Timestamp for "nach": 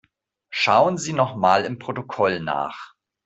2.39-2.95